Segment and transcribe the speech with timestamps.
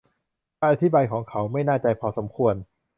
[0.59, 2.55] การอธิบายของเขาไม่น่าพอใจพอสมควร